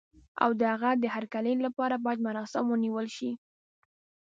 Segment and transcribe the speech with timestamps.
[0.43, 3.31] او د هغه د هرکلي لپاره باید مراسم ونه نیول شي.